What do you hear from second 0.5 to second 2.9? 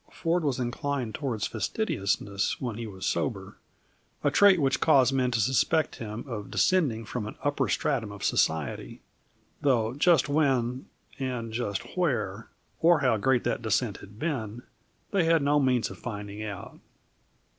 inclined toward fastidiousness when he